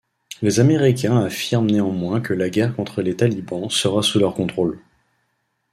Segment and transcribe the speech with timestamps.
[0.41, 4.79] Les Américains affirment néanmoins que la guerre contre les Talibans sera sous leur contrôle.